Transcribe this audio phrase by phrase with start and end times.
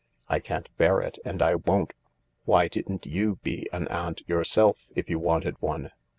[0.27, 1.93] I can't bear it and I won't.
[2.45, 5.91] Why didn't you be an aunt yourself, if you wanted one